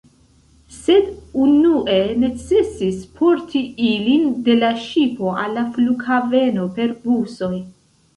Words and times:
Sed 0.75 1.09
unue 1.47 1.97
necesis 2.23 2.97
porti 3.19 3.61
ilin 3.89 4.23
de 4.47 4.55
la 4.63 4.71
ŝipo 4.87 5.35
al 5.43 5.53
la 5.59 5.67
flughaveno 5.77 6.65
per 6.79 6.97
busoj. 7.05 7.53